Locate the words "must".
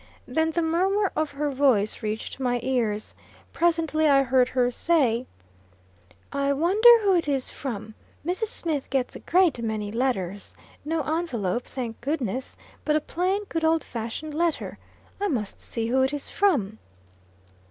15.27-15.61